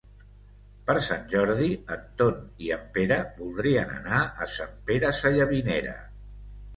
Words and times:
Per 0.85 0.93
Sant 1.07 1.25
Jordi 1.33 1.67
en 1.95 2.07
Ton 2.21 2.39
i 2.67 2.71
en 2.75 2.87
Pere 2.95 3.17
voldrien 3.41 3.93
anar 3.99 4.23
a 4.23 4.49
Sant 4.55 4.73
Pere 4.89 5.13
Sallavinera. 5.19 5.95